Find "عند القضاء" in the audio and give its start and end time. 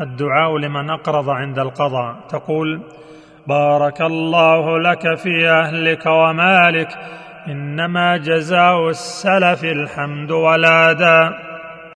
1.30-2.16